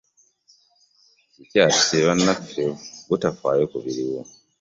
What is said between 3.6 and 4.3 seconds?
ku biriwo.